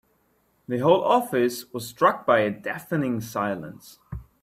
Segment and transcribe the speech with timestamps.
[0.67, 3.99] The whole office was struck by a deafening silence.